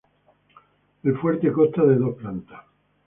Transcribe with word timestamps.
El 1.03 1.15
fuerte 1.19 1.51
consta 1.53 1.83
de 1.85 1.95
dos 1.97 2.15
plantas. 2.15 2.61